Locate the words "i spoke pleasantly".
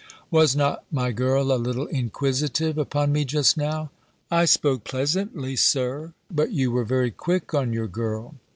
4.31-5.55